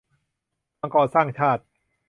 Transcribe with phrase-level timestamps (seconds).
[0.79, 1.63] มังกรสร้างชาติ